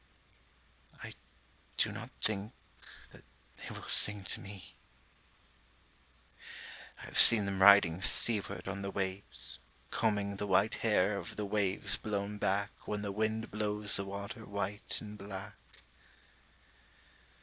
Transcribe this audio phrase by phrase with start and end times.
[1.03, 1.13] I
[1.77, 2.53] do not think
[3.11, 3.23] that
[3.57, 4.75] they will sing to me.
[7.03, 9.59] I have seen them riding seaward on the waves
[9.91, 14.43] Combing the white hair of the waves blown back When the wind blows the water
[14.47, 15.59] white and black.